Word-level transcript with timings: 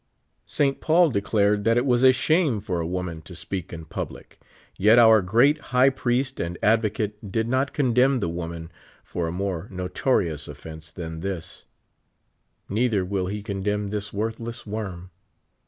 St. 0.47 0.81
Paul 0.81 1.11
declared 1.11 1.63
that 1.63 1.77
it 1.77 1.85
was 1.85 2.01
a 2.01 2.11
shame 2.11 2.59
for 2.59 2.79
a 2.81 2.87
woman 2.87 3.21
to 3.21 3.35
speak 3.35 3.71
in 3.71 3.85
public, 3.85 4.39
yet 4.75 4.97
our 4.97 5.21
great 5.21 5.59
High 5.75 5.91
Priest 5.91 6.39
and 6.39 6.57
Advocate 6.63 7.31
did 7.31 7.47
not 7.47 7.71
condem 7.71 8.19
the 8.19 8.27
woman 8.27 8.71
for 9.03 9.27
a 9.27 9.31
more 9.31 9.67
no 9.69 9.87
torious 9.87 10.47
offense 10.47 10.89
than 10.89 11.19
this; 11.19 11.65
neither 12.67 13.05
will 13.05 13.27
he 13.27 13.43
condemn 13.43 13.91
this 13.91 14.11
worthless 14.11 14.65
worm. 14.65 15.11